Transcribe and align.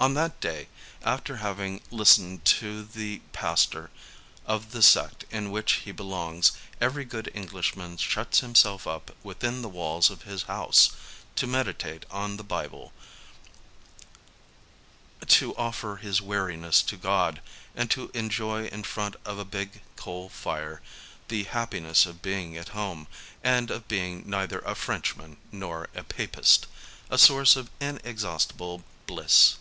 On 0.00 0.14
that 0.14 0.38
day, 0.40 0.68
after 1.02 1.36
having 1.38 1.80
listened 1.90 2.44
to 2.46 2.82
the 2.84 3.20
pastor 3.32 3.90
of 4.44 4.72
the 4.72 4.82
sect 4.82 5.24
to 5.30 5.48
which 5.48 5.72
he 5.84 5.92
belongs, 5.92 6.52
every 6.78 7.06
good 7.06 7.30
Englishman 7.32 7.96
shuts 7.96 8.40
himself 8.40 8.86
up 8.86 9.12
within 9.22 9.62
the 9.62 9.68
walls 9.68 10.10
of 10.10 10.22
his 10.24 10.42
house 10.42 10.90
to 11.36 11.46
meditate 11.46 12.04
on 12.10 12.36
the 12.36 12.44
Bible, 12.44 12.92
to 15.26 15.54
oiFer 15.54 15.98
his 16.00 16.20
weariness 16.20 16.82
to 16.82 16.98
God 16.98 17.40
and 17.74 17.90
to 17.92 18.10
enjoy 18.12 18.66
in 18.66 18.82
front 18.82 19.14
of 19.24 19.38
a 19.38 19.44
big 19.44 19.80
coal 19.96 20.28
iire 20.28 20.80
the 21.28 21.44
happiness 21.44 22.04
of 22.04 22.20
being 22.20 22.58
at 22.58 22.70
home, 22.70 23.06
and 23.42 23.70
of 23.70 23.88
being 23.88 24.28
neither 24.28 24.58
a 24.58 24.74
Frenchman 24.74 25.38
nor 25.50 25.88
a 25.94 26.02
Papist,— 26.04 26.66
a 27.10 27.16
source 27.16 27.56
of 27.56 27.70
inexhausti 27.80 28.54
ble 28.54 28.84
bliss. 29.06 29.56